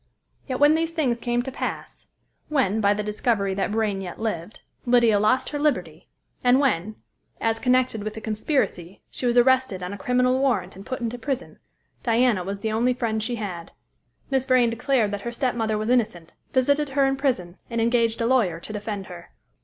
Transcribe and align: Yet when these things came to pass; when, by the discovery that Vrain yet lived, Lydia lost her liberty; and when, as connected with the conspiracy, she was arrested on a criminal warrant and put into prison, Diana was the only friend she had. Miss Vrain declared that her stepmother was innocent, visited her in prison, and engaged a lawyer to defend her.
Yet 0.47 0.59
when 0.59 0.73
these 0.73 0.89
things 0.89 1.19
came 1.19 1.43
to 1.43 1.51
pass; 1.51 2.07
when, 2.49 2.81
by 2.81 2.95
the 2.95 3.03
discovery 3.03 3.53
that 3.53 3.69
Vrain 3.69 4.01
yet 4.01 4.19
lived, 4.19 4.61
Lydia 4.87 5.19
lost 5.19 5.49
her 5.49 5.59
liberty; 5.59 6.07
and 6.43 6.59
when, 6.59 6.95
as 7.39 7.59
connected 7.59 8.03
with 8.03 8.15
the 8.15 8.19
conspiracy, 8.19 9.03
she 9.11 9.27
was 9.27 9.37
arrested 9.37 9.83
on 9.83 9.93
a 9.93 9.99
criminal 9.99 10.39
warrant 10.39 10.75
and 10.75 10.87
put 10.87 11.01
into 11.01 11.19
prison, 11.19 11.59
Diana 12.01 12.43
was 12.43 12.61
the 12.61 12.71
only 12.71 12.95
friend 12.95 13.21
she 13.21 13.35
had. 13.35 13.73
Miss 14.31 14.47
Vrain 14.47 14.71
declared 14.71 15.11
that 15.11 15.21
her 15.21 15.31
stepmother 15.31 15.77
was 15.77 15.91
innocent, 15.91 16.33
visited 16.51 16.89
her 16.89 17.05
in 17.05 17.15
prison, 17.15 17.59
and 17.69 17.79
engaged 17.79 18.21
a 18.21 18.25
lawyer 18.25 18.59
to 18.59 18.73
defend 18.73 19.05
her. 19.05 19.29